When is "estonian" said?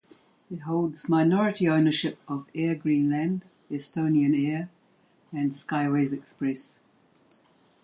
3.69-4.33